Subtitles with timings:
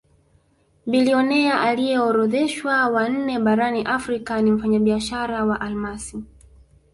[0.87, 6.23] Bilionea aliyeorodheshwa wa nne barani Afrika ni mfanyabiashara wa almasi